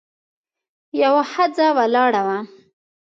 یوه 1.01 1.23
ښځه 1.31 1.67
ولاړه 1.77 2.21
وه. 2.27 2.39